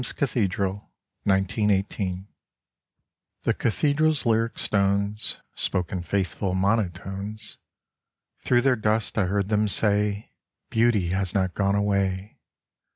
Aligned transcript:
49 0.03 0.13
RHEIMS 0.13 0.17
CATHEDRAL— 0.33 0.91
1918 1.25 2.27
The 3.43 3.53
cathedral's 3.53 4.25
lyric 4.25 4.57
stones 4.57 5.37
Spoke 5.53 5.91
in 5.91 6.01
faithful 6.01 6.55
monotones. 6.55 7.57
Through 8.39 8.61
their 8.61 8.75
dust 8.75 9.19
I 9.19 9.25
heard 9.25 9.49
them 9.49 9.67
say 9.67 10.31
Beauty 10.71 11.09
has 11.09 11.35
not 11.35 11.53
gone 11.53 11.75
away. 11.75 12.39